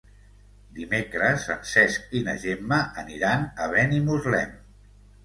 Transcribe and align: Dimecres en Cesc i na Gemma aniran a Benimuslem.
Dimecres 0.77 1.43
en 1.55 1.59
Cesc 1.71 2.15
i 2.19 2.21
na 2.29 2.35
Gemma 2.45 2.79
aniran 3.03 3.45
a 3.67 3.69
Benimuslem. 3.75 4.57